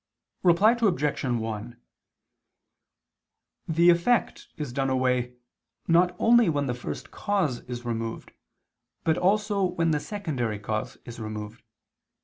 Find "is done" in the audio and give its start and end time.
4.57-4.89